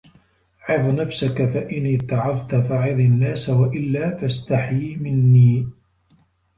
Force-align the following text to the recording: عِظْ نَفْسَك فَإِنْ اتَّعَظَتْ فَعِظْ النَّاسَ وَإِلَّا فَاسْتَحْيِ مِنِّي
عِظْ 0.69 0.87
نَفْسَك 0.89 1.41
فَإِنْ 1.49 1.95
اتَّعَظَتْ 1.95 2.55
فَعِظْ 2.55 2.99
النَّاسَ 2.99 3.49
وَإِلَّا 3.49 4.17
فَاسْتَحْيِ 4.17 4.95
مِنِّي 4.95 5.65